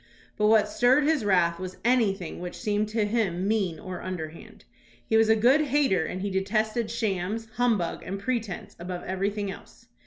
[0.35, 4.65] But what stirred his wrath was anything which seemed to him mean or underhand.
[5.05, 9.89] He was a good hater and he detested shams, humbug, and pretence above everything else.